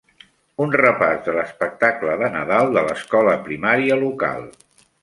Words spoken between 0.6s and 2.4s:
Un repàs de l'espectacle de